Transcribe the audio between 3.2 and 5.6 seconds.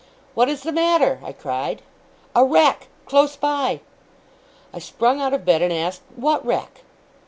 by!' I sprung out of